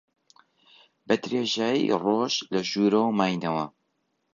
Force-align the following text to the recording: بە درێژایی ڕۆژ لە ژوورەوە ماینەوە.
بە 1.07 1.15
درێژایی 1.23 1.93
ڕۆژ 2.03 2.33
لە 2.53 2.61
ژوورەوە 2.69 3.09
ماینەوە. 3.17 3.65